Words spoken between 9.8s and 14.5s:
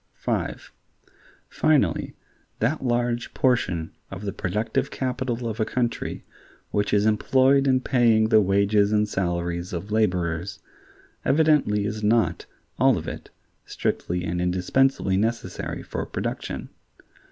laborers, evidently is not, all of it, strictly and